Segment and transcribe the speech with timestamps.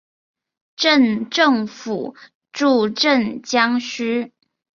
[0.77, 2.15] 镇政府
[2.51, 4.31] 驻镇江圩。